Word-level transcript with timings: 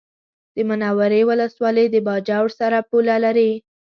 د 0.55 0.57
منورې 0.69 1.21
ولسوالي 1.29 1.85
د 1.91 1.95
باجوړ 2.07 2.45
سره 2.59 2.77
پوله 2.89 3.15
لري 3.25 3.51